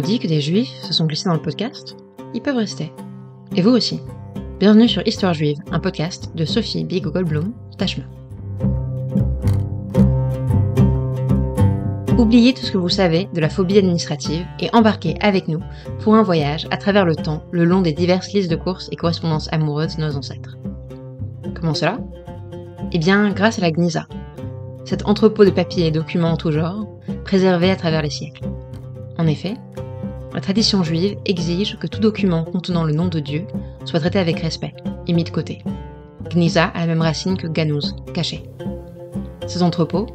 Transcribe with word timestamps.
dit 0.00 0.18
que 0.18 0.26
des 0.26 0.40
juifs 0.40 0.72
se 0.82 0.92
sont 0.92 1.06
glissés 1.06 1.28
dans 1.28 1.34
le 1.34 1.42
podcast. 1.42 1.96
Ils 2.34 2.42
peuvent 2.42 2.56
rester. 2.56 2.92
Et 3.56 3.62
vous 3.62 3.70
aussi. 3.70 4.00
Bienvenue 4.58 4.88
sur 4.88 5.06
Histoire 5.06 5.34
juive, 5.34 5.58
un 5.70 5.80
podcast 5.80 6.30
de 6.34 6.44
Sophie 6.44 6.84
Big 6.84 7.04
Goldblum, 7.04 7.52
Tachma. 7.78 8.04
Oubliez 12.16 12.54
tout 12.54 12.64
ce 12.64 12.72
que 12.72 12.78
vous 12.78 12.88
savez 12.88 13.28
de 13.34 13.40
la 13.40 13.48
phobie 13.48 13.78
administrative 13.78 14.46
et 14.60 14.70
embarquez 14.72 15.16
avec 15.20 15.48
nous 15.48 15.60
pour 16.00 16.14
un 16.14 16.22
voyage 16.22 16.66
à 16.70 16.76
travers 16.76 17.04
le 17.04 17.16
temps 17.16 17.44
le 17.50 17.64
long 17.64 17.80
des 17.80 17.92
diverses 17.92 18.32
listes 18.32 18.50
de 18.50 18.56
courses 18.56 18.88
et 18.92 18.96
correspondances 18.96 19.52
amoureuses 19.52 19.96
de 19.96 20.02
nos 20.02 20.16
ancêtres. 20.16 20.56
Comment 21.54 21.74
cela? 21.74 21.98
Eh 22.92 22.98
bien, 22.98 23.30
grâce 23.30 23.58
à 23.58 23.62
la 23.62 23.70
Gnisa, 23.70 24.06
cet 24.84 25.06
entrepôt 25.06 25.44
de 25.44 25.50
papiers 25.50 25.86
et 25.86 25.90
documents 25.90 26.32
en 26.32 26.36
tout 26.36 26.52
genre, 26.52 26.86
préservé 27.24 27.70
à 27.70 27.76
travers 27.76 28.02
les 28.02 28.10
siècles. 28.10 28.48
En 29.18 29.26
effet, 29.26 29.54
la 30.34 30.40
tradition 30.40 30.82
juive 30.82 31.16
exige 31.24 31.78
que 31.78 31.86
tout 31.86 32.00
document 32.00 32.44
contenant 32.44 32.82
le 32.84 32.92
nom 32.92 33.06
de 33.06 33.20
Dieu 33.20 33.46
soit 33.84 34.00
traité 34.00 34.18
avec 34.18 34.40
respect 34.40 34.74
et 35.06 35.12
mis 35.12 35.24
de 35.24 35.30
côté. 35.30 35.62
Gniza 36.30 36.64
a 36.64 36.80
la 36.80 36.86
même 36.86 37.02
racine 37.02 37.36
que 37.36 37.46
Ganouz, 37.46 37.94
caché. 38.12 38.42
Ces 39.46 39.62
entrepôts, 39.62 40.06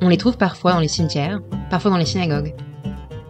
on 0.00 0.08
les 0.08 0.16
trouve 0.16 0.38
parfois 0.38 0.72
dans 0.72 0.80
les 0.80 0.88
cimetières, 0.88 1.40
parfois 1.70 1.90
dans 1.90 1.98
les 1.98 2.06
synagogues. 2.06 2.54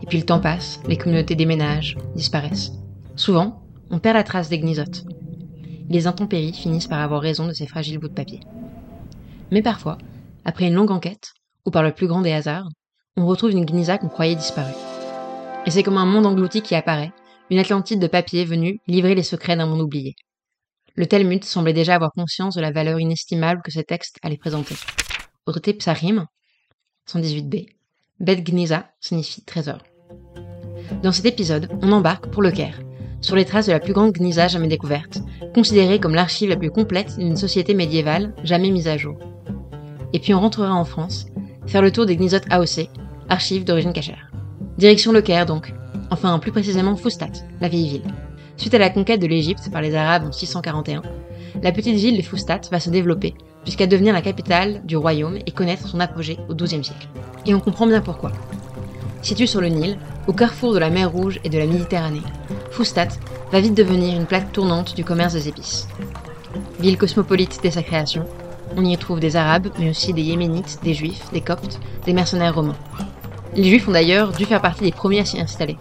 Et 0.02 0.06
puis 0.06 0.18
le 0.18 0.24
temps 0.24 0.40
passe, 0.40 0.80
les 0.86 0.96
communautés 0.96 1.34
déménagent, 1.34 1.96
disparaissent. 2.14 2.72
Souvent, 3.16 3.62
on 3.90 3.98
perd 3.98 4.16
la 4.16 4.22
trace 4.22 4.48
des 4.48 4.58
gnizotes. 4.58 5.04
Les 5.88 6.06
intempéries 6.06 6.52
finissent 6.52 6.86
par 6.86 7.00
avoir 7.00 7.20
raison 7.20 7.46
de 7.46 7.52
ces 7.52 7.66
fragiles 7.66 7.98
bouts 7.98 8.08
de 8.08 8.14
papier. 8.14 8.40
Mais 9.50 9.62
parfois, 9.62 9.98
après 10.45 10.68
une 10.68 10.74
longue 10.74 10.90
enquête, 10.90 11.32
ou 11.64 11.70
par 11.70 11.82
le 11.82 11.92
plus 11.92 12.06
grand 12.06 12.22
des 12.22 12.32
hasards, 12.32 12.68
on 13.16 13.26
retrouve 13.26 13.50
une 13.50 13.64
gniza 13.64 13.98
qu'on 13.98 14.08
croyait 14.08 14.36
disparue. 14.36 14.74
Et 15.66 15.70
c'est 15.70 15.82
comme 15.82 15.98
un 15.98 16.06
monde 16.06 16.26
englouti 16.26 16.62
qui 16.62 16.76
apparaît, 16.76 17.12
une 17.50 17.59
Atlantide 17.59 18.00
de 18.00 18.06
papier 18.06 18.45
venue 18.45 18.80
livrer 18.86 19.16
les 19.16 19.24
secrets 19.24 19.56
d'un 19.56 19.66
monde 19.66 19.80
oublié. 19.80 20.14
Le 20.95 21.06
Talmud 21.06 21.45
semblait 21.45 21.73
déjà 21.73 21.96
avoir 21.96 22.12
conscience 22.12 22.54
de 22.54 22.60
la 22.60 22.70
valeur 22.70 23.00
inestimable 23.00 23.62
que 23.62 23.73
ces 23.73 23.84
textes 23.84 24.18
allaient 24.23 24.36
présenter. 24.36 24.76
Au 25.45 25.52
traité 25.52 25.74
Psarim, 25.74 26.26
118b, 27.10 27.66
Bet 28.20 28.45
signifie 29.00 29.45
trésor. 29.45 29.78
Dans 31.02 31.12
cet 31.12 31.26
épisode, 31.26 31.68
on 31.82 31.92
embarque 31.92 32.28
pour 32.28 32.42
le 32.42 32.51
Caire, 32.52 32.80
sur 33.20 33.34
les 33.34 33.45
traces 33.45 33.66
de 33.66 33.73
la 33.73 33.80
plus 33.80 33.92
grande 33.92 34.12
Gniza 34.12 34.46
jamais 34.48 34.68
découverte, 34.68 35.18
considérée 35.52 35.98
comme 35.98 36.14
l'archive 36.14 36.48
la 36.48 36.56
plus 36.56 36.70
complète 36.70 37.18
d'une 37.18 37.36
société 37.36 37.74
médiévale 37.74 38.34
jamais 38.45 38.70
mise 38.70 38.88
à 38.88 38.96
jour. 38.96 39.18
Et 40.12 40.20
puis 40.20 40.32
on 40.32 40.40
rentrera 40.40 40.73
en 40.73 40.84
France, 40.84 41.26
faire 41.66 41.82
le 41.82 41.90
tour 41.90 42.06
des 42.06 42.16
Gnizotes 42.16 42.51
AOC, 42.51 42.88
archives 43.28 43.64
d'origine 43.64 43.92
cachère. 43.92 44.30
Direction 44.79 45.13
le 45.13 45.23
Caire 45.23 45.46
donc, 45.46 45.73
enfin 46.10 46.38
plus 46.38 46.52
précisément 46.52 46.96
Foustat, 46.96 47.30
la 47.63 47.69
vieille 47.69 47.88
ville. 47.88 48.15
Suite 48.59 48.74
à 48.74 48.79
la 48.79 48.91
conquête 48.91 49.21
de 49.21 49.27
l'Égypte 49.27 49.71
par 49.73 49.80
les 49.80 49.95
Arabes 49.95 50.24
en 50.29 50.32
641, 50.32 51.02
la 51.63 51.73
petite 51.73 51.96
ville 51.96 52.19
de 52.19 52.23
Foustat 52.23 52.60
va 52.71 52.79
se 52.79 52.91
développer 52.91 53.35
jusqu'à 53.65 53.87
devenir 53.87 54.13
la 54.13 54.21
capitale 54.21 54.82
du 54.85 54.99
royaume 54.99 55.38
et 55.47 55.51
connaître 55.51 55.88
son 55.88 55.99
apogée 55.99 56.38
au 56.51 56.54
XIIe 56.54 56.85
siècle. 56.85 57.09
Et 57.47 57.54
on 57.54 57.60
comprend 57.60 57.87
bien 57.87 58.02
pourquoi. 58.02 58.32
Située 59.23 59.47
sur 59.47 59.63
le 59.63 59.69
Nil, 59.69 59.99
au 60.27 60.35
carrefour 60.35 60.74
de 60.74 60.79
la 60.79 60.91
mer 60.91 61.10
Rouge 61.10 61.41
et 61.43 61.49
de 61.49 61.59
la 61.59 61.66
Méditerranée, 61.66 62.23
Foustat 62.71 63.09
va 63.51 63.60
vite 63.60 63.74
devenir 63.74 64.15
une 64.15 64.27
plaque 64.27 64.53
tournante 64.53 64.94
du 64.94 65.04
commerce 65.04 65.32
des 65.32 65.49
épices. 65.49 65.88
Ville 66.81 66.99
cosmopolite 66.99 67.60
dès 67.62 67.71
sa 67.71 67.82
création, 67.82 68.27
on 68.77 68.84
y 68.84 68.97
trouve 68.99 69.21
des 69.21 69.37
Arabes, 69.37 69.69
mais 69.78 69.88
aussi 69.88 70.12
des 70.12 70.22
Yéménites, 70.22 70.81
des 70.82 70.93
Juifs, 70.93 71.31
des 71.32 71.41
Coptes, 71.41 71.81
des 72.04 72.12
mercenaires 72.12 72.54
romains. 72.54 72.77
Les 73.56 73.65
Juifs 73.65 73.88
ont 73.88 73.93
d'ailleurs 73.93 74.32
dû 74.32 74.44
faire 74.44 74.60
partie 74.60 74.84
des 74.84 74.93
premiers 74.93 75.21
à 75.21 75.25
s'y 75.25 75.41
installer, 75.41 75.78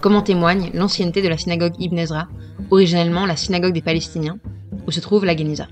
comme 0.00 0.14
en 0.14 0.22
témoigne 0.22 0.70
l'ancienneté 0.74 1.22
de 1.22 1.28
la 1.28 1.36
synagogue 1.36 1.74
Ibn 1.80 1.98
Ezra, 1.98 2.28
originellement 2.70 3.26
la 3.26 3.34
synagogue 3.34 3.72
des 3.72 3.82
Palestiniens, 3.82 4.38
où 4.86 4.92
se 4.92 5.00
trouve 5.00 5.24
la 5.24 5.36
Geniza. 5.36 5.66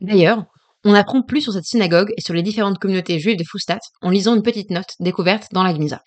D'ailleurs, 0.00 0.44
on 0.84 0.92
apprend 0.92 1.22
plus 1.22 1.40
sur 1.40 1.52
cette 1.52 1.66
synagogue 1.66 2.12
et 2.16 2.20
sur 2.20 2.34
les 2.34 2.42
différentes 2.42 2.78
communautés 2.78 3.20
juives 3.20 3.38
de 3.38 3.44
Foustat 3.44 3.78
en 4.02 4.10
lisant 4.10 4.34
une 4.34 4.42
petite 4.42 4.70
note 4.70 4.92
découverte 4.98 5.46
dans 5.52 5.62
la 5.62 5.72
Geniza. 5.72 6.02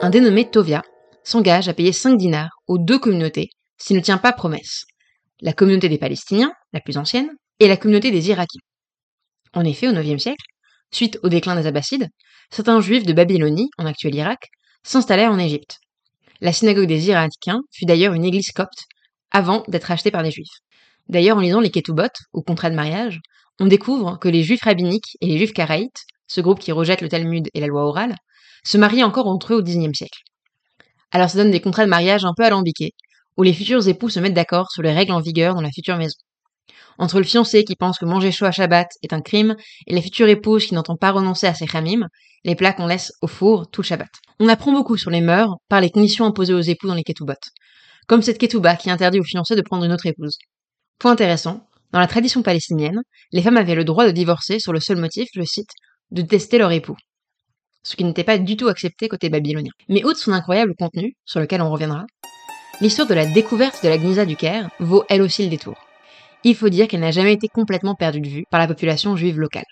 Un 0.00 0.10
dénommé 0.10 0.48
Tovia 0.48 0.84
s'engage 1.24 1.68
à 1.68 1.74
payer 1.74 1.90
5 1.90 2.16
dinars 2.16 2.50
aux 2.68 2.78
deux 2.78 3.00
communautés 3.00 3.50
s'il 3.78 3.96
ne 3.96 4.02
tient 4.02 4.18
pas 4.18 4.32
promesse. 4.32 4.84
La 5.40 5.52
communauté 5.52 5.88
des 5.88 5.98
Palestiniens, 5.98 6.52
la 6.72 6.80
plus 6.80 6.98
ancienne, 6.98 7.30
et 7.58 7.66
la 7.66 7.76
communauté 7.76 8.12
des 8.12 8.28
Irakiens. 8.28 8.60
En 9.54 9.64
effet, 9.64 9.88
au 9.88 9.92
IXe 9.92 10.22
siècle, 10.22 10.44
suite 10.90 11.18
au 11.22 11.28
déclin 11.28 11.56
des 11.56 11.66
Abbassides, 11.66 12.08
certains 12.50 12.80
juifs 12.80 13.04
de 13.04 13.12
Babylonie, 13.12 13.70
en 13.78 13.86
actuel 13.86 14.14
Irak, 14.14 14.48
s'installèrent 14.82 15.32
en 15.32 15.38
Égypte. 15.38 15.78
La 16.40 16.52
synagogue 16.52 16.86
des 16.86 17.08
Irakiens 17.08 17.62
fut 17.72 17.86
d'ailleurs 17.86 18.14
une 18.14 18.24
église 18.24 18.52
copte 18.52 18.84
avant 19.30 19.64
d'être 19.68 19.90
achetée 19.90 20.10
par 20.10 20.22
des 20.22 20.30
juifs. 20.30 20.60
D'ailleurs, 21.08 21.38
en 21.38 21.40
lisant 21.40 21.60
les 21.60 21.70
Ketubot, 21.70 22.12
ou 22.32 22.42
contrats 22.42 22.70
de 22.70 22.74
mariage, 22.74 23.20
on 23.58 23.66
découvre 23.66 24.18
que 24.18 24.28
les 24.28 24.42
juifs 24.42 24.62
rabbiniques 24.62 25.16
et 25.20 25.26
les 25.26 25.38
juifs 25.38 25.52
karaïtes, 25.52 26.04
ce 26.26 26.40
groupe 26.40 26.58
qui 26.58 26.72
rejette 26.72 27.00
le 27.00 27.08
Talmud 27.08 27.48
et 27.54 27.60
la 27.60 27.66
loi 27.66 27.84
orale, 27.84 28.16
se 28.64 28.78
marient 28.78 29.04
encore 29.04 29.28
entre 29.28 29.54
eux 29.54 29.56
au 29.56 29.62
Xe 29.62 29.78
siècle. 29.94 30.20
Alors 31.10 31.30
ça 31.30 31.38
donne 31.38 31.52
des 31.52 31.60
contrats 31.60 31.84
de 31.84 31.90
mariage 31.90 32.24
un 32.24 32.34
peu 32.36 32.44
alambiqués, 32.44 32.92
où 33.36 33.42
les 33.42 33.54
futurs 33.54 33.86
époux 33.88 34.08
se 34.08 34.20
mettent 34.20 34.34
d'accord 34.34 34.70
sur 34.70 34.82
les 34.82 34.92
règles 34.92 35.12
en 35.12 35.20
vigueur 35.20 35.54
dans 35.54 35.60
la 35.60 35.70
future 35.70 35.96
maison 35.96 36.18
entre 36.98 37.18
le 37.18 37.24
fiancé 37.24 37.64
qui 37.64 37.76
pense 37.76 37.98
que 37.98 38.04
manger 38.04 38.32
chaud 38.32 38.46
à 38.46 38.52
Shabbat 38.52 38.88
est 39.02 39.12
un 39.12 39.20
crime 39.20 39.56
et 39.86 39.94
la 39.94 40.02
future 40.02 40.28
épouse 40.28 40.66
qui 40.66 40.74
n'entend 40.74 40.96
pas 40.96 41.10
renoncer 41.10 41.46
à 41.46 41.54
ses 41.54 41.66
chamim, 41.66 42.08
les 42.44 42.54
plats 42.54 42.72
qu'on 42.72 42.86
laisse 42.86 43.12
au 43.22 43.26
four 43.26 43.68
tout 43.70 43.82
le 43.82 43.86
Shabbat. 43.86 44.08
On 44.40 44.48
apprend 44.48 44.72
beaucoup 44.72 44.96
sur 44.96 45.10
les 45.10 45.20
mœurs 45.20 45.56
par 45.68 45.80
les 45.80 45.90
conditions 45.90 46.24
imposées 46.24 46.54
aux 46.54 46.60
époux 46.60 46.86
dans 46.86 46.94
les 46.94 47.04
ketubot, 47.04 47.34
comme 48.06 48.22
cette 48.22 48.38
ketouba 48.38 48.76
qui 48.76 48.90
interdit 48.90 49.20
aux 49.20 49.24
fiancés 49.24 49.56
de 49.56 49.62
prendre 49.62 49.84
une 49.84 49.92
autre 49.92 50.06
épouse. 50.06 50.38
Point 50.98 51.12
intéressant, 51.12 51.68
dans 51.92 52.00
la 52.00 52.06
tradition 52.06 52.42
palestinienne, 52.42 53.00
les 53.32 53.42
femmes 53.42 53.56
avaient 53.56 53.74
le 53.74 53.84
droit 53.84 54.06
de 54.06 54.10
divorcer 54.10 54.58
sur 54.58 54.72
le 54.72 54.80
seul 54.80 54.96
motif, 54.96 55.28
je 55.34 55.42
cite, 55.42 55.70
de 56.10 56.22
tester 56.22 56.58
leur 56.58 56.72
époux. 56.72 56.96
Ce 57.82 57.96
qui 57.96 58.04
n'était 58.04 58.24
pas 58.24 58.38
du 58.38 58.56
tout 58.56 58.68
accepté 58.68 59.08
côté 59.08 59.28
babylonien. 59.28 59.70
Mais 59.88 60.04
outre 60.04 60.18
son 60.18 60.32
incroyable 60.32 60.74
contenu, 60.76 61.14
sur 61.24 61.40
lequel 61.40 61.62
on 61.62 61.70
reviendra, 61.70 62.04
l'histoire 62.80 63.06
de 63.06 63.14
la 63.14 63.26
découverte 63.26 63.82
de 63.84 63.88
la 63.88 63.98
Gnisa 63.98 64.24
du 64.24 64.36
Caire 64.36 64.68
vaut 64.80 65.04
elle 65.08 65.22
aussi 65.22 65.44
le 65.44 65.50
détour 65.50 65.85
il 66.48 66.54
faut 66.54 66.68
dire 66.68 66.86
qu'elle 66.86 67.00
n'a 67.00 67.10
jamais 67.10 67.32
été 67.32 67.48
complètement 67.48 67.96
perdue 67.96 68.20
de 68.20 68.28
vue 68.28 68.44
par 68.50 68.60
la 68.60 68.68
population 68.68 69.16
juive 69.16 69.40
locale. 69.40 69.64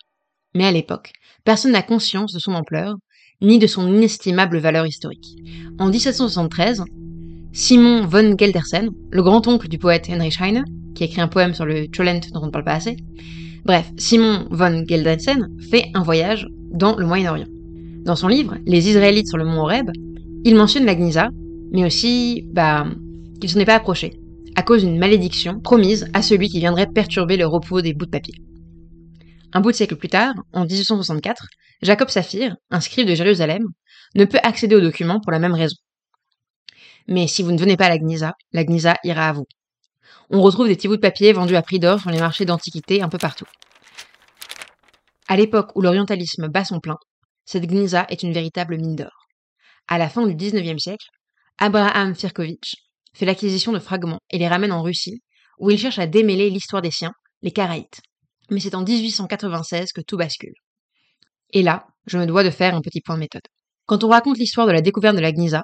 Mais 0.56 0.64
à 0.64 0.72
l'époque, 0.72 1.12
personne 1.44 1.70
n'a 1.70 1.82
conscience 1.82 2.32
de 2.32 2.40
son 2.40 2.52
ampleur, 2.52 2.96
ni 3.40 3.60
de 3.60 3.68
son 3.68 3.86
inestimable 3.86 4.58
valeur 4.58 4.84
historique. 4.84 5.36
En 5.78 5.88
1773, 5.88 6.82
Simon 7.52 8.06
von 8.06 8.36
Geldersen, 8.36 8.90
le 9.12 9.22
grand-oncle 9.22 9.68
du 9.68 9.78
poète 9.78 10.08
Heinrich 10.10 10.40
Heine, 10.40 10.64
qui 10.96 11.04
écrit 11.04 11.20
un 11.20 11.28
poème 11.28 11.54
sur 11.54 11.64
le 11.64 11.86
Cholent 11.86 12.20
dont 12.32 12.42
on 12.42 12.46
ne 12.46 12.50
parle 12.50 12.64
pas 12.64 12.74
assez, 12.74 12.96
bref, 13.64 13.88
Simon 13.96 14.48
von 14.50 14.82
Geldersen 14.84 15.48
fait 15.70 15.92
un 15.94 16.02
voyage 16.02 16.48
dans 16.72 16.96
le 16.96 17.06
Moyen-Orient. 17.06 17.46
Dans 18.04 18.16
son 18.16 18.26
livre, 18.26 18.56
Les 18.66 18.88
Israélites 18.88 19.28
sur 19.28 19.38
le 19.38 19.44
mont 19.44 19.60
Horeb, 19.60 19.90
il 20.44 20.56
mentionne 20.56 20.86
la 20.86 20.96
Gnisa, 20.96 21.28
mais 21.70 21.84
aussi, 21.84 22.48
bah, 22.52 22.84
qu'il 23.40 23.48
s'en 23.48 23.60
est 23.60 23.64
pas 23.64 23.76
approché 23.76 24.18
à 24.56 24.62
cause 24.62 24.84
d'une 24.84 24.98
malédiction 24.98 25.60
promise 25.60 26.08
à 26.12 26.22
celui 26.22 26.48
qui 26.48 26.60
viendrait 26.60 26.86
perturber 26.86 27.36
le 27.36 27.46
repos 27.46 27.80
des 27.80 27.94
bouts 27.94 28.06
de 28.06 28.10
papier. 28.10 28.34
Un 29.52 29.60
bout 29.60 29.70
de 29.70 29.76
siècle 29.76 29.96
plus 29.96 30.08
tard, 30.08 30.34
en 30.52 30.64
1864, 30.64 31.46
Jacob 31.82 32.08
Saphir, 32.08 32.56
un 32.70 32.80
scribe 32.80 33.06
de 33.06 33.14
Jérusalem, 33.14 33.64
ne 34.14 34.24
peut 34.24 34.38
accéder 34.42 34.74
aux 34.74 34.80
documents 34.80 35.20
pour 35.20 35.32
la 35.32 35.38
même 35.38 35.54
raison. 35.54 35.76
Mais 37.06 37.26
si 37.26 37.42
vous 37.42 37.52
ne 37.52 37.58
venez 37.58 37.76
pas 37.76 37.86
à 37.86 37.90
la 37.90 37.98
Gnisa, 37.98 38.32
la 38.52 38.64
Gnisa 38.64 38.96
ira 39.04 39.28
à 39.28 39.32
vous. 39.32 39.46
On 40.30 40.40
retrouve 40.40 40.68
des 40.68 40.76
petits 40.76 40.88
bouts 40.88 40.96
de 40.96 41.00
papier 41.00 41.32
vendus 41.32 41.56
à 41.56 41.62
prix 41.62 41.78
d'or 41.78 42.00
sur 42.00 42.10
les 42.10 42.18
marchés 42.18 42.44
d'antiquité 42.44 43.02
un 43.02 43.08
peu 43.08 43.18
partout. 43.18 43.46
À 45.28 45.36
l'époque 45.36 45.72
où 45.74 45.82
l'orientalisme 45.82 46.48
bat 46.48 46.64
son 46.64 46.80
plein, 46.80 46.96
cette 47.44 47.66
Gnisa 47.66 48.06
est 48.08 48.22
une 48.22 48.32
véritable 48.32 48.76
mine 48.76 48.96
d'or. 48.96 49.28
À 49.86 49.98
la 49.98 50.08
fin 50.08 50.26
du 50.26 50.34
XIXe 50.34 50.82
siècle, 50.82 51.06
Abraham 51.58 52.14
Firkovitch, 52.14 52.74
fait 53.14 53.24
l'acquisition 53.24 53.72
de 53.72 53.78
fragments 53.78 54.20
et 54.30 54.38
les 54.38 54.48
ramène 54.48 54.72
en 54.72 54.82
Russie, 54.82 55.22
où 55.58 55.70
il 55.70 55.78
cherche 55.78 55.98
à 55.98 56.06
démêler 56.06 56.50
l'histoire 56.50 56.82
des 56.82 56.90
siens, 56.90 57.12
les 57.42 57.52
Karaïtes. 57.52 58.00
Mais 58.50 58.60
c'est 58.60 58.74
en 58.74 58.82
1896 58.82 59.92
que 59.92 60.00
tout 60.00 60.16
bascule. 60.16 60.54
Et 61.52 61.62
là, 61.62 61.86
je 62.06 62.18
me 62.18 62.26
dois 62.26 62.44
de 62.44 62.50
faire 62.50 62.74
un 62.74 62.80
petit 62.80 63.00
point 63.00 63.14
de 63.14 63.20
méthode. 63.20 63.46
Quand 63.86 64.04
on 64.04 64.08
raconte 64.08 64.38
l'histoire 64.38 64.66
de 64.66 64.72
la 64.72 64.80
découverte 64.80 65.16
de 65.16 65.20
la 65.20 65.32
Gnisa, 65.32 65.62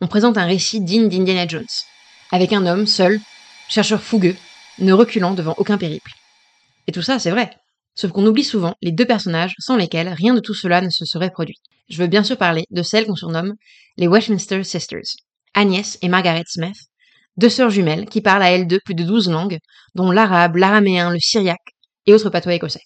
on 0.00 0.06
présente 0.06 0.38
un 0.38 0.46
récit 0.46 0.80
digne 0.80 1.08
d'Indiana 1.08 1.46
Jones, 1.46 1.66
avec 2.30 2.52
un 2.52 2.66
homme 2.66 2.86
seul, 2.86 3.20
chercheur 3.68 4.02
fougueux, 4.02 4.36
ne 4.78 4.92
reculant 4.92 5.34
devant 5.34 5.54
aucun 5.58 5.78
périple. 5.78 6.12
Et 6.86 6.92
tout 6.92 7.02
ça, 7.02 7.18
c'est 7.18 7.30
vrai. 7.30 7.50
Sauf 7.94 8.10
qu'on 8.10 8.26
oublie 8.26 8.44
souvent 8.44 8.74
les 8.80 8.92
deux 8.92 9.04
personnages 9.04 9.54
sans 9.58 9.76
lesquels 9.76 10.08
rien 10.08 10.34
de 10.34 10.40
tout 10.40 10.54
cela 10.54 10.80
ne 10.80 10.90
se 10.90 11.04
serait 11.04 11.30
produit. 11.30 11.60
Je 11.88 11.98
veux 11.98 12.06
bien 12.06 12.24
sûr 12.24 12.38
parler 12.38 12.64
de 12.70 12.82
celles 12.82 13.06
qu'on 13.06 13.16
surnomme 13.16 13.54
les 13.96 14.08
Westminster 14.08 14.64
Sisters, 14.64 15.16
Agnès 15.54 15.98
et 16.00 16.08
Margaret 16.08 16.44
Smith, 16.46 16.76
deux 17.36 17.48
sœurs 17.48 17.70
jumelles 17.70 18.06
qui 18.06 18.20
parlent 18.20 18.42
à 18.42 18.50
elles 18.50 18.66
deux 18.66 18.80
plus 18.84 18.94
de 18.94 19.04
douze 19.04 19.30
langues, 19.30 19.58
dont 19.94 20.10
l'arabe, 20.10 20.56
l'araméen, 20.56 21.10
le 21.10 21.18
syriaque 21.18 21.74
et 22.06 22.14
autres 22.14 22.30
patois 22.30 22.54
écossais. 22.54 22.82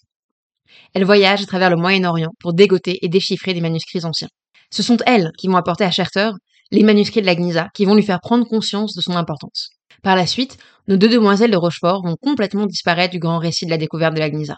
Elles 0.93 1.05
voyagent 1.05 1.43
à 1.43 1.47
travers 1.47 1.69
le 1.69 1.75
Moyen-Orient 1.75 2.31
pour 2.39 2.53
dégoter 2.53 2.99
et 3.01 3.09
déchiffrer 3.09 3.53
des 3.53 3.61
manuscrits 3.61 4.05
anciens. 4.05 4.29
Ce 4.71 4.83
sont 4.83 4.97
elles 5.05 5.31
qui 5.37 5.47
vont 5.47 5.57
apporter 5.57 5.83
à 5.83 5.91
Scherter 5.91 6.31
les 6.71 6.83
manuscrits 6.83 7.21
de 7.21 7.25
la 7.25 7.35
Gnisa 7.35 7.69
qui 7.73 7.85
vont 7.85 7.95
lui 7.95 8.03
faire 8.03 8.19
prendre 8.19 8.45
conscience 8.45 8.93
de 8.95 9.01
son 9.01 9.13
importance. 9.13 9.69
Par 10.03 10.15
la 10.15 10.27
suite, 10.27 10.57
nos 10.87 10.97
deux 10.97 11.09
demoiselles 11.09 11.51
de 11.51 11.57
Rochefort 11.57 12.03
vont 12.03 12.15
complètement 12.21 12.65
disparaître 12.65 13.11
du 13.11 13.19
grand 13.19 13.39
récit 13.39 13.65
de 13.65 13.71
la 13.71 13.77
découverte 13.77 14.13
de 14.13 14.19
la 14.19 14.29
Gnisa. 14.29 14.57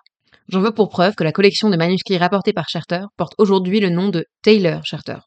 J'en 0.50 0.62
veux 0.62 0.71
pour 0.71 0.89
preuve 0.89 1.15
que 1.15 1.24
la 1.24 1.31
collection 1.31 1.69
de 1.69 1.77
manuscrits 1.77 2.18
rapportés 2.18 2.53
par 2.53 2.69
Charter 2.69 3.01
porte 3.18 3.33
aujourd'hui 3.38 3.80
le 3.80 3.89
nom 3.89 4.09
de 4.09 4.25
Taylor 4.42 4.83
Charter, 4.83 5.18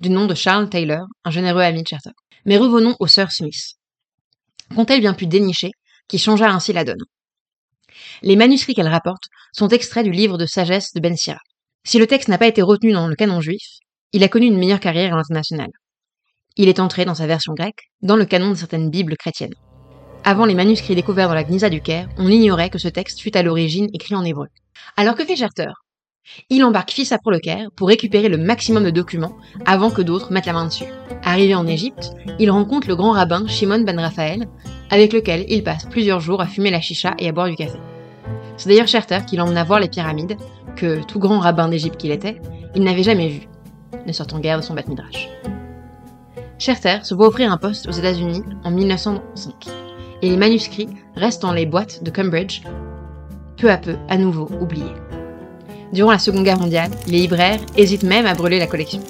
du 0.00 0.10
nom 0.10 0.26
de 0.26 0.34
Charles 0.34 0.68
Taylor, 0.68 1.06
un 1.24 1.30
généreux 1.30 1.62
ami 1.62 1.82
de 1.82 1.88
Charter. 1.88 2.10
Mais 2.44 2.58
revenons 2.58 2.94
aux 3.00 3.06
sœurs 3.06 3.32
Smith. 3.32 3.76
Qu'ont-elles 4.74 5.00
bien 5.00 5.14
pu 5.14 5.26
dénicher 5.26 5.70
qui 6.08 6.18
changea 6.18 6.50
ainsi 6.50 6.72
la 6.72 6.84
donne 6.84 7.02
Les 8.22 8.36
manuscrits 8.36 8.74
qu'elles 8.74 8.88
rapportent 8.88 9.28
sont 9.52 9.68
extraits 9.68 10.04
du 10.04 10.12
livre 10.12 10.38
de 10.38 10.46
sagesse 10.46 10.92
de 10.94 11.00
Ben 11.00 11.16
Sira. 11.16 11.38
Si 11.84 11.98
le 11.98 12.06
texte 12.06 12.28
n'a 12.28 12.38
pas 12.38 12.46
été 12.46 12.62
retenu 12.62 12.92
dans 12.92 13.08
le 13.08 13.14
canon 13.14 13.40
juif, 13.40 13.78
il 14.12 14.24
a 14.24 14.28
connu 14.28 14.46
une 14.46 14.58
meilleure 14.58 14.80
carrière 14.80 15.14
à 15.14 15.16
l'international. 15.16 15.70
Il 16.56 16.68
est 16.68 16.80
entré 16.80 17.04
dans 17.04 17.14
sa 17.14 17.26
version 17.26 17.54
grecque 17.54 17.90
dans 18.02 18.16
le 18.16 18.24
canon 18.24 18.50
de 18.50 18.54
certaines 18.54 18.90
Bibles 18.90 19.16
chrétiennes. 19.16 19.54
Avant 20.24 20.46
les 20.46 20.54
manuscrits 20.54 20.94
découverts 20.94 21.28
dans 21.28 21.34
la 21.34 21.44
Gnisa 21.44 21.70
du 21.70 21.80
Caire, 21.80 22.08
on 22.18 22.28
ignorait 22.28 22.70
que 22.70 22.78
ce 22.78 22.88
texte 22.88 23.20
fut 23.20 23.36
à 23.36 23.42
l'origine 23.42 23.88
écrit 23.92 24.14
en 24.14 24.24
hébreu. 24.24 24.48
Alors 24.96 25.14
que 25.14 25.24
fait 25.24 25.36
Charter 25.36 25.70
Il 26.50 26.64
embarque 26.64 26.90
Fissa 26.90 27.18
pour 27.18 27.30
le 27.30 27.38
Caire 27.38 27.70
pour 27.76 27.88
récupérer 27.88 28.28
le 28.28 28.38
maximum 28.38 28.84
de 28.84 28.90
documents 28.90 29.36
avant 29.64 29.90
que 29.90 30.02
d'autres 30.02 30.32
mettent 30.32 30.46
la 30.46 30.52
main 30.52 30.66
dessus. 30.66 30.84
Arrivé 31.22 31.54
en 31.54 31.66
Égypte, 31.66 32.12
il 32.38 32.50
rencontre 32.50 32.88
le 32.88 32.96
grand 32.96 33.12
rabbin 33.12 33.46
Shimon 33.46 33.80
ben 33.80 33.98
Raphaël, 33.98 34.46
avec 34.90 35.12
lequel 35.12 35.44
il 35.48 35.62
passe 35.62 35.86
plusieurs 35.86 36.20
jours 36.20 36.40
à 36.40 36.46
fumer 36.46 36.70
la 36.70 36.80
chicha 36.80 37.14
et 37.18 37.28
à 37.28 37.32
boire 37.32 37.48
du 37.48 37.56
café. 37.56 37.78
C'est 38.56 38.68
d'ailleurs 38.68 38.88
Charter 38.88 39.18
qui 39.26 39.36
l'emmena 39.36 39.64
voir 39.64 39.80
les 39.80 39.88
pyramides, 39.88 40.36
que, 40.76 41.02
tout 41.04 41.18
grand 41.18 41.40
rabbin 41.40 41.68
d'Égypte 41.68 41.96
qu'il 41.96 42.10
était, 42.10 42.40
il 42.74 42.82
n'avait 42.82 43.02
jamais 43.02 43.28
vu, 43.28 43.48
ne 44.06 44.12
sortant 44.12 44.38
guère 44.38 44.58
de 44.58 44.62
son 44.62 44.74
bat 44.74 44.82
midrash. 44.86 45.28
Scherter 46.58 46.98
se 47.02 47.14
voit 47.14 47.28
offrir 47.28 47.52
un 47.52 47.58
poste 47.58 47.86
aux 47.86 47.92
États-Unis 47.92 48.42
en 48.64 48.70
1905, 48.70 49.66
et 50.22 50.30
les 50.30 50.36
manuscrits 50.36 50.88
restent 51.14 51.42
dans 51.42 51.52
les 51.52 51.66
boîtes 51.66 52.02
de 52.02 52.10
Cambridge, 52.10 52.62
peu 53.56 53.70
à 53.70 53.76
peu 53.76 53.96
à 54.08 54.16
nouveau 54.16 54.48
oubliés. 54.60 54.84
Durant 55.92 56.10
la 56.10 56.18
Seconde 56.18 56.44
Guerre 56.44 56.58
mondiale, 56.58 56.90
les 57.06 57.20
libraires 57.20 57.60
hésitent 57.76 58.02
même 58.02 58.26
à 58.26 58.34
brûler 58.34 58.58
la 58.58 58.66
collection. 58.66 59.00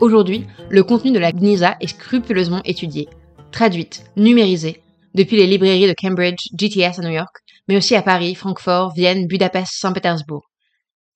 Aujourd'hui, 0.00 0.44
le 0.68 0.82
contenu 0.82 1.12
de 1.12 1.18
la 1.18 1.32
Gnisa 1.32 1.76
est 1.80 1.86
scrupuleusement 1.86 2.62
étudié, 2.64 3.08
traduite, 3.52 4.04
numérisé, 4.16 4.82
depuis 5.14 5.36
les 5.36 5.46
librairies 5.46 5.86
de 5.86 5.94
Cambridge, 5.98 6.48
GTS 6.56 6.98
à 6.98 7.02
New 7.02 7.12
York, 7.12 7.34
mais 7.68 7.76
aussi 7.76 7.94
à 7.94 8.02
Paris, 8.02 8.34
Francfort, 8.34 8.92
Vienne, 8.94 9.26
Budapest, 9.26 9.72
Saint-Pétersbourg. 9.74 10.42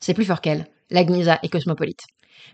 C'est 0.01 0.15
plus 0.15 0.25
fort 0.25 0.41
qu'elle, 0.41 0.67
la 0.91 1.05
Gnisa 1.05 1.39
est 1.43 1.49
cosmopolite. 1.49 2.05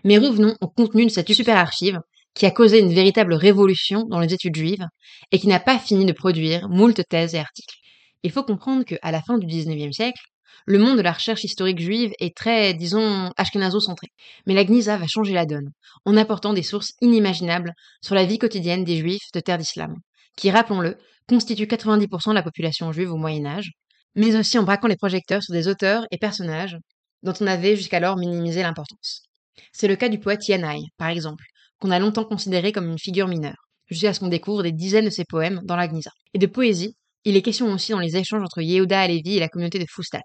Mais 0.03 0.17
revenons 0.17 0.55
au 0.61 0.67
contenu 0.67 1.05
de 1.05 1.11
cette 1.11 1.31
super 1.31 1.57
archive 1.57 1.99
qui 2.33 2.45
a 2.45 2.51
causé 2.51 2.79
une 2.79 2.93
véritable 2.93 3.33
révolution 3.33 4.05
dans 4.05 4.19
les 4.19 4.33
études 4.33 4.55
juives 4.55 4.85
et 5.31 5.39
qui 5.39 5.47
n'a 5.47 5.59
pas 5.59 5.77
fini 5.77 6.05
de 6.05 6.13
produire 6.13 6.69
moult 6.69 7.01
thèses 7.07 7.35
et 7.35 7.39
articles. 7.39 7.75
Il 8.23 8.31
faut 8.31 8.43
comprendre 8.43 8.83
qu'à 8.83 9.11
la 9.11 9.21
fin 9.21 9.37
du 9.37 9.45
XIXe 9.45 9.95
siècle, 9.95 10.21
le 10.65 10.79
monde 10.79 10.97
de 10.97 11.01
la 11.01 11.11
recherche 11.11 11.43
historique 11.43 11.79
juive 11.79 12.11
est 12.19 12.35
très, 12.35 12.73
disons, 12.73 13.31
ashkenazo-centré. 13.37 14.07
Mais 14.45 14.53
la 14.53 14.63
Gnisa 14.63 14.97
va 14.97 15.07
changer 15.07 15.33
la 15.33 15.45
donne, 15.45 15.71
en 16.05 16.17
apportant 16.17 16.53
des 16.53 16.63
sources 16.63 16.93
inimaginables 17.01 17.73
sur 18.01 18.15
la 18.15 18.25
vie 18.25 18.37
quotidienne 18.37 18.83
des 18.83 18.97
juifs 18.97 19.31
de 19.33 19.39
terre 19.39 19.57
d'islam, 19.57 19.95
qui, 20.35 20.51
rappelons-le, 20.51 20.97
constituent 21.27 21.65
90% 21.65 22.29
de 22.29 22.35
la 22.35 22.43
population 22.43 22.91
juive 22.91 23.11
au 23.11 23.17
Moyen 23.17 23.45
Âge, 23.45 23.71
mais 24.15 24.35
aussi 24.35 24.57
en 24.57 24.63
braquant 24.63 24.87
les 24.87 24.95
projecteurs 24.95 25.43
sur 25.43 25.53
des 25.53 25.67
auteurs 25.67 26.05
et 26.11 26.17
personnages 26.17 26.77
dont 27.23 27.33
on 27.41 27.47
avait 27.47 27.75
jusqu'alors 27.75 28.17
minimisé 28.17 28.61
l'importance. 28.61 29.23
C'est 29.71 29.87
le 29.87 29.95
cas 29.95 30.09
du 30.09 30.19
poète 30.19 30.47
Yanai, 30.47 30.79
par 30.97 31.09
exemple, 31.09 31.43
qu'on 31.79 31.91
a 31.91 31.99
longtemps 31.99 32.25
considéré 32.25 32.71
comme 32.71 32.89
une 32.89 32.99
figure 32.99 33.27
mineure, 33.27 33.67
jusqu'à 33.87 34.13
ce 34.13 34.19
qu'on 34.19 34.27
découvre 34.27 34.63
des 34.63 34.71
dizaines 34.71 35.05
de 35.05 35.09
ses 35.09 35.25
poèmes 35.25 35.61
dans 35.63 35.75
la 35.75 35.87
Gnisa. 35.87 36.11
Et 36.33 36.39
de 36.39 36.47
poésie, 36.47 36.95
il 37.25 37.35
est 37.35 37.41
question 37.41 37.71
aussi 37.71 37.91
dans 37.91 37.99
les 37.99 38.17
échanges 38.17 38.41
entre 38.41 38.61
Yehuda 38.61 38.99
Alevi 38.99 39.37
et 39.37 39.39
la 39.39 39.49
communauté 39.49 39.79
de 39.79 39.85
Fustat, 39.89 40.23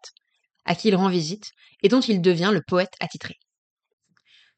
à 0.65 0.75
qui 0.75 0.89
il 0.89 0.97
rend 0.97 1.09
visite, 1.09 1.51
et 1.83 1.89
dont 1.89 2.01
il 2.01 2.21
devient 2.21 2.51
le 2.53 2.63
poète 2.67 2.95
attitré. 3.01 3.35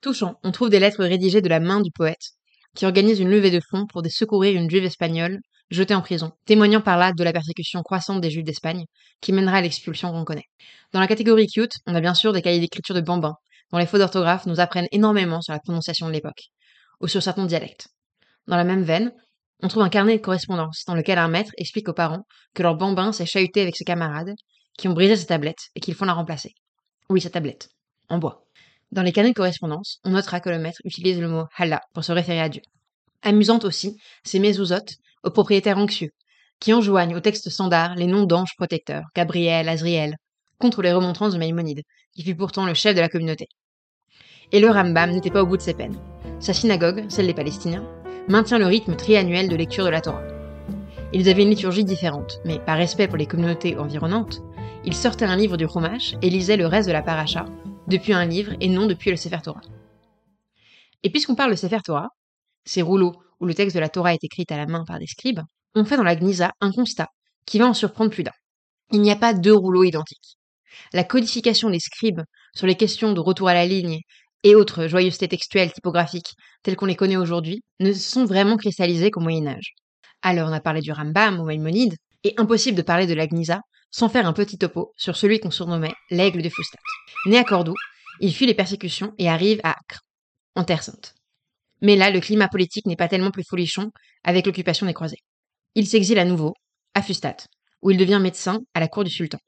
Touchant, 0.03 0.37
on 0.43 0.53
trouve 0.53 0.71
des 0.71 0.79
lettres 0.79 1.05
rédigées 1.05 1.41
de 1.41 1.49
la 1.49 1.61
main 1.61 1.81
du 1.81 1.91
poète, 1.91 2.33
qui 2.77 2.85
organise 2.85 3.21
une 3.21 3.31
levée 3.31 3.51
de 3.51 3.61
fonds 3.71 3.87
pour 3.87 4.03
secourir 4.09 4.55
une 4.55 4.71
juive 4.71 4.85
espagnole 4.85 5.41
jetée 5.71 5.95
en 5.95 6.03
prison, 6.03 6.33
témoignant 6.45 6.81
par 6.81 6.97
là 6.97 7.13
de 7.13 7.25
la 7.25 7.33
persécution 7.33 7.83
croissante 7.83 8.21
des 8.21 8.31
juifs 8.31 8.45
d'Espagne, 8.45 8.85
qui 9.21 9.33
mènera 9.33 9.57
à 9.57 9.61
l'expulsion 9.63 10.13
qu'on 10.13 10.25
connaît. 10.25 10.45
Dans 10.93 11.01
la 11.01 11.09
catégorie 11.09 11.49
cute, 11.49 11.73
on 11.87 11.95
a 11.95 12.01
bien 12.01 12.15
sûr 12.15 12.33
des 12.33 12.43
cahiers 12.43 12.61
d'écriture 12.61 12.95
de 12.95 13.01
Bambin, 13.01 13.35
dont 13.73 13.79
les 13.79 13.87
fautes 13.87 14.01
d'orthographe 14.01 14.47
nous 14.47 14.61
apprennent 14.61 14.89
énormément 14.93 15.41
sur 15.41 15.53
la 15.53 15.59
prononciation 15.59 16.07
de 16.07 16.13
l'époque 16.13 16.51
ou 17.01 17.09
sur 17.09 17.23
certains 17.23 17.47
dialectes. 17.47 17.89
Dans 18.47 18.57
la 18.57 18.65
même 18.65 18.85
veine, 18.85 19.13
on 19.63 19.69
trouve 19.69 19.83
un 19.83 19.89
carnet 19.89 20.19
de 20.19 20.23
correspondance 20.23 20.85
dans 20.87 20.95
lequel 20.95 21.19
un 21.19 21.29
maître 21.29 21.53
explique 21.57 21.89
aux 21.89 21.95
parents 21.95 22.27
que 22.55 22.63
leur 22.63 22.77
bambin 22.77 23.13
s'est 23.13 23.27
chahuté 23.27 23.63
avec 23.63 23.77
ses 23.77 23.85
camarades, 23.85 24.35
qui 24.77 24.89
ont 24.89 24.93
brisé 24.93 25.17
sa 25.17 25.25
tablette 25.25 25.71
et 25.75 25.81
qu'il 25.81 25.95
faut 25.95 26.05
la 26.05 26.13
remplacer. 26.13 26.55
Oui, 27.09 27.21
sa 27.21 27.31
tablette, 27.31 27.69
en 28.09 28.19
bois. 28.19 28.45
Dans 28.93 29.03
les 29.03 29.13
carnets 29.13 29.31
de 29.31 29.37
correspondance, 29.37 29.99
on 30.05 30.11
notera 30.11 30.41
que 30.41 30.51
le 30.51 30.59
maître 30.59 30.81
utilise 30.85 31.19
le 31.19 31.29
mot 31.29 31.45
Allah 31.57 31.81
pour 31.95 32.05
se 32.05 32.13
référer 32.13 32.41
à 32.41 32.49
Dieu. 32.49 32.63
Amusante 33.23 33.65
aussi, 33.65 33.97
ces 34.25 34.39
mésouzotes 34.39 34.95
aux 35.25 35.31
propriétaires 35.31 35.79
anxieux, 35.79 36.11
qui 36.61 36.73
enjoignent 36.73 37.17
au 37.17 37.21
texte 37.21 37.51
standard 37.51 37.95
les 37.97 38.07
noms 38.07 38.25
d'anges 38.25 38.55
protecteurs, 38.57 39.05
Gabriel, 39.15 39.69
Azriel, 39.69 40.17
contre 40.59 40.83
les 40.83 40.93
remontrances 40.93 41.33
de 41.33 41.39
Maïmonide, 41.39 41.83
qui 42.15 42.23
fut 42.23 42.37
pourtant 42.37 42.67
le 42.67 42.75
chef 42.75 42.95
de 42.95 43.01
la 43.01 43.09
communauté. 43.09 43.49
Et 44.53 44.61
le 44.61 44.71
Rambam 44.71 45.11
n'était 45.11 45.31
pas 45.31 45.43
au 45.43 45.47
bout 45.47 45.57
de 45.57 45.63
ses 45.63 45.75
peines. 45.75 45.99
Sa 46.39 46.55
synagogue, 46.55 47.07
celle 47.09 47.27
des 47.27 47.35
Palestiniens, 47.35 47.85
maintient 48.29 48.59
le 48.59 48.67
rythme 48.67 48.97
triannuel 48.97 49.49
de 49.49 49.57
lecture 49.57 49.85
de 49.85 49.91
la 49.91 50.01
Torah. 50.01 50.23
Ils 51.13 51.29
avaient 51.29 51.45
une 51.45 51.51
liturgie 51.51 51.85
différente, 51.85 52.41
mais 52.45 52.59
par 52.59 52.77
respect 52.77 53.07
pour 53.07 53.17
les 53.17 53.27
communautés 53.27 53.79
environnantes, 53.79 54.43
ils 54.85 54.95
sortaient 54.95 55.25
un 55.25 55.37
livre 55.37 55.57
du 55.57 55.69
Chumash 55.69 56.15
et 56.23 56.31
lisaient 56.31 56.57
le 56.57 56.67
reste 56.67 56.89
de 56.89 56.93
la 56.93 57.03
paracha, 57.03 57.47
depuis 57.87 58.13
un 58.13 58.25
livre 58.25 58.53
et 58.61 58.69
non 58.69 58.87
depuis 58.87 59.11
le 59.11 59.17
Sefer 59.17 59.39
Torah. 59.43 59.61
Et 61.03 61.11
puisqu'on 61.11 61.37
parle 61.37 61.53
de 61.53 61.57
Sefer 61.57 61.81
Torah, 61.85 62.09
ces 62.65 62.83
rouleaux 62.83 63.15
où 63.41 63.47
le 63.47 63.55
texte 63.55 63.77
de 63.77 63.81
la 63.81 63.89
Torah 63.89 64.15
est 64.15 64.25
écrit 64.25 64.47
à 64.51 64.57
la 64.57 64.67
main 64.67 64.85
par 64.85 64.99
des 64.99 65.07
scribes, 65.07 65.41
on 65.75 65.85
fait 65.85 65.97
dans 65.97 66.03
la 66.03 66.17
Gnisa 66.17 66.53
un 66.61 66.73
constat 66.73 67.09
qui 67.45 67.59
va 67.59 67.67
en 67.67 67.75
surprendre 67.75 68.11
plus 68.11 68.25
d'un. 68.25 68.33
Il 68.91 69.03
n'y 69.03 69.11
a 69.11 69.17
pas 69.17 69.35
deux 69.35 69.55
rouleaux 69.55 69.85
identiques. 69.85 70.37
La 70.93 71.05
codification 71.05 71.71
des 71.71 71.81
scribes 71.81 72.23
sur 72.55 72.67
les 72.67 72.77
questions 72.77 73.13
de 73.13 73.21
retour 73.21 73.49
à 73.49 73.55
la 73.55 73.67
ligne 73.67 74.01
et 74.47 74.55
autres 74.55 74.87
joyeusetés 74.87 75.27
textuelles 75.27 75.73
typographiques 75.73 76.37
telles 76.63 76.77
qu'on 76.77 76.87
les 76.87 76.95
connaît 76.95 77.17
aujourd'hui 77.17 77.65
ne 77.81 77.93
sont 77.93 78.25
vraiment 78.25 78.57
cristallisées 78.57 79.11
qu'au 79.11 79.19
Moyen 79.19 79.49
Âge. 79.49 79.75
Alors 80.23 80.49
on 80.49 80.53
a 80.53 80.61
parlé 80.61 80.81
du 80.81 80.93
Rambam 80.93 81.41
ou 81.41 81.45
Maïmonide, 81.45 81.97
et 82.23 82.33
impossible 82.37 82.77
de 82.77 82.83
parler 82.83 83.09
de 83.09 83.15
la 83.15 83.27
sans 83.91 84.09
faire 84.09 84.25
un 84.25 84.33
petit 84.33 84.57
topo 84.57 84.93
sur 84.97 85.17
celui 85.17 85.41
qu'on 85.41 85.51
surnommait 85.51 85.95
l'aigle 86.13 86.43
de 86.43 86.49
Fustat. 86.49 86.79
Né 87.27 87.39
à 87.39 87.45
Cordoue, 87.45 87.75
il 88.21 88.33
fuit 88.33 88.47
les 88.47 88.55
persécutions 88.55 89.15
et 89.19 89.29
arrive 89.29 89.61
à 89.65 89.71
Acre, 89.71 90.03
en 90.55 90.63
Terre 90.63 90.85
Sainte. 90.85 91.15
Mais 91.83 91.97
là, 91.97 92.11
le 92.11 92.21
climat 92.21 92.49
politique 92.49 92.87
n'est 92.87 92.95
pas 92.95 93.09
tellement 93.09 93.33
plus 93.33 93.45
folichon 93.45 93.91
avec 94.23 94.47
l'occupation 94.47 94.87
des 94.87 94.95
croisés. 94.95 95.23
Il 95.75 95.89
s'exile 95.89 96.21
à 96.21 96.25
nouveau, 96.25 96.55
à 96.95 97.03
Fustat, 97.03 97.37
où 97.83 97.91
il 97.91 97.99
devient 97.99 98.21
médecin 98.23 98.61
à 98.75 98.81
la 98.81 98.87
cour 98.87 99.03
du 99.03 99.11
sultan. 99.11 99.39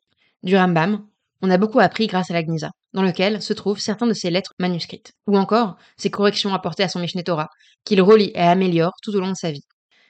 Du 0.43 0.57
Rambam, 0.57 1.07
on 1.43 1.51
a 1.51 1.59
beaucoup 1.59 1.81
appris 1.81 2.07
grâce 2.07 2.31
à 2.31 2.35
la 2.35 2.43
Gnisa, 2.43 2.71
dans 2.93 3.03
lequel 3.03 3.41
se 3.43 3.53
trouvent 3.53 3.79
certains 3.79 4.07
de 4.07 4.13
ses 4.13 4.31
lettres 4.31 4.55
manuscrites, 4.59 5.13
ou 5.27 5.37
encore 5.37 5.77
ses 5.97 6.11
corrections 6.11 6.53
apportées 6.55 6.83
à 6.83 6.89
son 6.89 7.01
Mishneh 7.01 7.23
Torah, 7.23 7.49
qu'il 7.85 8.03
relit 8.03 8.33
et 8.35 8.41
améliore 8.41 8.93
tout 9.03 9.15
au 9.15 9.21
long 9.21 9.31
de 9.31 9.37
sa 9.37 9.51
vie. 9.51 9.65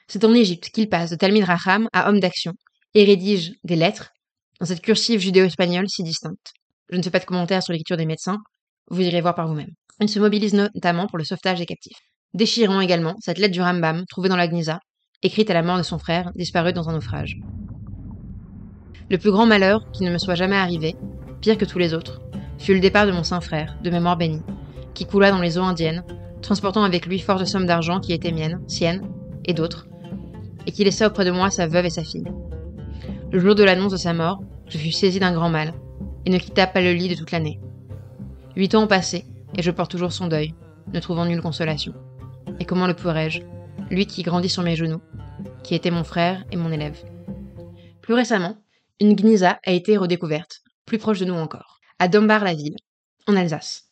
C'est 0.07 0.23
en 0.25 0.33
Égypte 0.33 0.69
qu'il 0.69 0.89
passe 0.89 1.11
de 1.11 1.15
Talmid 1.15 1.43
Raham 1.43 1.87
à 1.93 2.09
homme 2.09 2.19
d'action, 2.19 2.53
et 2.95 3.03
rédige 3.03 3.53
des 3.63 3.75
lettres 3.75 4.09
dans 4.59 4.65
cette 4.65 4.81
cursive 4.81 5.19
judéo-espagnole 5.19 5.87
si 5.87 6.03
distincte. 6.03 6.53
Je 6.89 6.97
ne 6.97 7.03
fais 7.03 7.11
pas 7.11 7.19
de 7.19 7.25
commentaires 7.25 7.63
sur 7.63 7.73
l'écriture 7.73 7.97
des 7.97 8.05
médecins, 8.05 8.37
vous 8.89 9.01
irez 9.01 9.21
voir 9.21 9.35
par 9.35 9.47
vous-même. 9.47 9.69
Il 10.01 10.09
se 10.09 10.19
mobilise 10.19 10.53
notamment 10.53 11.07
pour 11.07 11.17
le 11.17 11.23
sauvetage 11.23 11.59
des 11.59 11.65
captifs. 11.65 11.97
Déchirant 12.33 12.81
également 12.81 13.15
cette 13.19 13.37
lettre 13.37 13.53
du 13.53 13.61
Rambam 13.61 14.05
trouvée 14.09 14.29
dans 14.29 14.35
la 14.35 14.47
Gnisa, 14.47 14.79
écrite 15.21 15.49
à 15.49 15.53
la 15.53 15.61
mort 15.61 15.77
de 15.77 15.83
son 15.83 15.99
frère, 15.99 16.31
disparu 16.35 16.73
dans 16.73 16.89
un 16.89 16.93
naufrage. 16.93 17.35
Le 19.09 19.17
plus 19.17 19.31
grand 19.31 19.45
malheur 19.45 19.81
qui 19.91 20.03
ne 20.03 20.11
me 20.11 20.17
soit 20.17 20.35
jamais 20.35 20.55
arrivé, 20.55 20.95
pire 21.41 21.57
que 21.57 21.65
tous 21.65 21.79
les 21.79 21.93
autres, 21.93 22.21
fut 22.57 22.73
le 22.73 22.79
départ 22.79 23.05
de 23.05 23.11
mon 23.11 23.23
saint 23.23 23.41
frère, 23.41 23.77
de 23.83 23.89
mémoire 23.89 24.17
bénie, 24.17 24.41
qui 24.93 25.05
coula 25.05 25.31
dans 25.31 25.41
les 25.41 25.57
eaux 25.57 25.63
indiennes, 25.63 26.03
transportant 26.41 26.83
avec 26.83 27.05
lui 27.05 27.19
forte 27.19 27.45
somme 27.45 27.65
d'argent 27.65 27.99
qui 27.99 28.13
était 28.13 28.31
mienne, 28.31 28.61
sienne, 28.67 29.07
et 29.45 29.53
d'autres, 29.53 29.87
et 30.67 30.71
qui 30.71 30.83
laissa 30.83 31.07
auprès 31.07 31.25
de 31.25 31.31
moi 31.31 31.49
sa 31.49 31.67
veuve 31.67 31.85
et 31.85 31.89
sa 31.89 32.03
fille. 32.03 32.25
Le 33.31 33.39
jour 33.39 33.55
de 33.55 33.63
l'annonce 33.63 33.91
de 33.91 33.97
sa 33.97 34.13
mort, 34.13 34.41
je 34.67 34.77
fus 34.77 34.91
saisi 34.91 35.19
d'un 35.19 35.33
grand 35.33 35.49
mal, 35.49 35.73
et 36.25 36.29
ne 36.29 36.37
quitta 36.37 36.67
pas 36.67 36.81
le 36.81 36.93
lit 36.93 37.09
de 37.09 37.15
toute 37.15 37.31
l'année. 37.31 37.59
Huit 38.55 38.75
ans 38.75 38.83
ont 38.83 38.87
passé, 38.87 39.25
et 39.57 39.61
je 39.61 39.71
porte 39.71 39.91
toujours 39.91 40.11
son 40.11 40.27
deuil, 40.27 40.53
ne 40.93 40.99
trouvant 40.99 41.25
nulle 41.25 41.41
consolation. 41.41 41.93
Et 42.59 42.65
comment 42.65 42.87
le 42.87 42.93
pourrais-je, 42.93 43.41
lui 43.89 44.05
qui 44.05 44.23
grandit 44.23 44.49
sur 44.49 44.63
mes 44.63 44.75
genoux, 44.75 45.01
qui 45.63 45.75
était 45.75 45.91
mon 45.91 46.03
frère 46.03 46.43
et 46.51 46.57
mon 46.57 46.71
élève 46.71 46.97
Plus 48.01 48.13
récemment, 48.13 48.57
une 48.99 49.15
gnisa 49.15 49.59
a 49.65 49.71
été 49.71 49.97
redécouverte, 49.97 50.61
plus 50.89 50.97
proche 50.97 51.19
de 51.19 51.25
nous 51.25 51.35
encore 51.35 51.79
à 51.99 52.07
Dombar-la-Ville, 52.07 52.77
en 53.27 53.35
Alsace. 53.35 53.83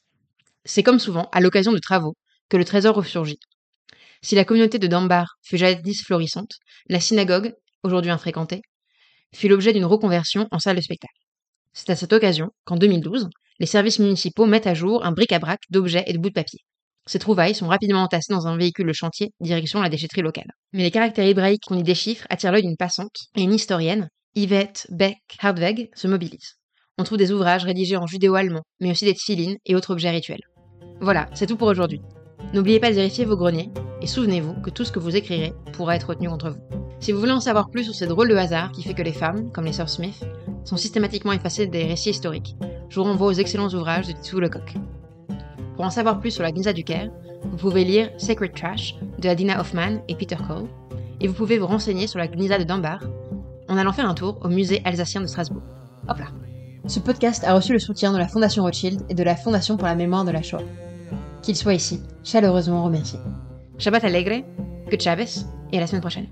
C'est 0.65 0.83
comme 0.83 0.99
souvent, 0.99 1.29
à 1.31 1.41
l'occasion 1.41 1.73
de 1.73 1.77
travaux, 1.77 2.15
que 2.49 2.57
le 2.57 2.65
trésor 2.65 2.95
ressurgit. 2.95 3.39
Si 4.21 4.33
la 4.33 4.45
communauté 4.45 4.79
de 4.79 4.87
Dambar 4.87 5.37
fut 5.43 5.57
jadis 5.57 6.01
florissante, 6.01 6.53
la 6.87 6.99
synagogue, 6.99 7.53
aujourd'hui 7.83 8.11
infréquentée, 8.11 8.61
fut 9.35 9.49
l'objet 9.49 9.73
d'une 9.73 9.85
reconversion 9.85 10.47
en 10.51 10.59
salle 10.59 10.77
de 10.77 10.81
spectacle. 10.81 11.19
C'est 11.73 11.89
à 11.89 11.95
cette 11.95 12.13
occasion 12.13 12.49
qu'en 12.65 12.77
2012, 12.77 13.29
les 13.59 13.65
services 13.65 13.99
municipaux 13.99 14.45
mettent 14.45 14.67
à 14.67 14.73
jour 14.73 15.05
un 15.05 15.11
bric-à-brac 15.11 15.59
d'objets 15.69 16.05
et 16.07 16.13
de 16.13 16.17
bouts 16.17 16.29
de 16.29 16.33
papier. 16.33 16.59
Ces 17.05 17.19
trouvailles 17.19 17.55
sont 17.55 17.67
rapidement 17.67 18.03
entassées 18.03 18.33
dans 18.33 18.47
un 18.47 18.57
véhicule 18.57 18.87
de 18.87 18.93
chantier, 18.93 19.33
direction 19.39 19.81
la 19.81 19.89
déchetterie 19.89 20.21
locale. 20.21 20.51
Mais 20.73 20.83
les 20.83 20.91
caractères 20.91 21.25
hébraïques 21.25 21.63
qu'on 21.67 21.77
y 21.77 21.83
déchiffre 21.83 22.25
attirent 22.29 22.53
l'œil 22.53 22.63
d'une 22.63 22.77
passante, 22.77 23.27
et 23.35 23.43
une 23.43 23.53
historienne, 23.53 24.09
Yvette 24.35 24.87
Beck 24.89 25.19
Hardweg, 25.39 25.89
se 25.93 26.07
mobilise. 26.07 26.56
On 26.99 27.03
trouve 27.03 27.19
des 27.19 27.31
ouvrages 27.31 27.63
rédigés 27.63 27.95
en 27.95 28.07
judéo-allemand, 28.07 28.63
mais 28.79 28.89
aussi 28.89 29.05
des 29.05 29.13
tfilines 29.13 29.57
et 29.67 29.75
autres 29.75 29.91
objets 29.91 30.09
rituels. 30.09 30.41
Voilà, 30.99 31.27
c'est 31.35 31.45
tout 31.45 31.55
pour 31.55 31.67
aujourd'hui. 31.67 32.01
N'oubliez 32.55 32.79
pas 32.79 32.89
de 32.89 32.95
vérifier 32.95 33.23
vos 33.23 33.37
greniers, 33.37 33.69
et 34.01 34.07
souvenez-vous 34.07 34.55
que 34.61 34.71
tout 34.71 34.83
ce 34.83 34.91
que 34.91 34.97
vous 34.97 35.15
écrirez 35.15 35.53
pourra 35.73 35.95
être 35.95 36.09
retenu 36.09 36.27
contre 36.27 36.49
vous. 36.49 36.59
Si 36.99 37.11
vous 37.11 37.19
voulez 37.19 37.33
en 37.33 37.39
savoir 37.39 37.69
plus 37.69 37.83
sur 37.83 37.93
ces 37.93 38.07
drôles 38.07 38.29
de 38.29 38.35
hasard 38.35 38.71
qui 38.71 38.81
fait 38.81 38.95
que 38.95 39.03
les 39.03 39.13
femmes, 39.13 39.51
comme 39.51 39.65
les 39.65 39.73
sœurs 39.73 39.89
Smith, 39.89 40.25
sont 40.65 40.75
systématiquement 40.75 41.33
effacées 41.33 41.67
des 41.67 41.85
récits 41.85 42.09
historiques, 42.09 42.55
je 42.89 42.95
vous 42.95 43.03
renvoie 43.03 43.27
aux 43.27 43.33
excellents 43.33 43.69
ouvrages 43.69 44.07
de 44.07 44.13
Tissou 44.13 44.39
Lecoq. 44.39 44.73
Pour 45.75 45.85
en 45.85 45.91
savoir 45.91 46.19
plus 46.19 46.31
sur 46.31 46.41
la 46.41 46.51
Gnisa 46.51 46.73
du 46.73 46.83
Caire, 46.83 47.11
vous 47.43 47.57
pouvez 47.57 47.83
lire 47.83 48.09
Sacred 48.17 48.53
Trash 48.55 48.95
de 49.19 49.29
Adina 49.29 49.59
Hoffman 49.59 50.01
et 50.07 50.15
Peter 50.15 50.37
Cole, 50.47 50.67
et 51.21 51.27
vous 51.27 51.35
pouvez 51.35 51.59
vous 51.59 51.67
renseigner 51.67 52.07
sur 52.07 52.17
la 52.17 52.27
Gnisa 52.27 52.57
de 52.57 52.63
Dunbar 52.63 53.03
en 53.69 53.77
allant 53.77 53.93
faire 53.93 54.09
un 54.09 54.15
tour 54.15 54.39
au 54.41 54.47
musée 54.47 54.81
alsacien 54.83 55.21
de 55.21 55.27
Strasbourg. 55.27 55.61
Hop 56.07 56.17
là 56.17 56.27
Ce 56.87 56.99
podcast 57.01 57.43
a 57.43 57.53
reçu 57.53 57.73
le 57.73 57.79
soutien 57.79 58.13
de 58.13 58.17
la 58.17 58.29
Fondation 58.29 58.63
Rothschild 58.63 59.01
et 59.09 59.13
de 59.13 59.23
la 59.23 59.35
Fondation 59.35 59.75
pour 59.75 59.87
la 59.87 59.95
mémoire 59.95 60.23
de 60.23 60.31
la 60.31 60.41
Shoah. 60.41 60.61
Qu'il 61.41 61.57
soit 61.57 61.73
ici, 61.73 62.01
chaleureusement 62.23 62.83
remercié. 62.85 63.19
Shabbat 63.77 64.05
Allegre, 64.05 64.45
que 64.89 64.97
Chavez, 64.97 65.25
et 65.73 65.77
à 65.77 65.81
la 65.81 65.87
semaine 65.87 66.01
prochaine. 66.01 66.27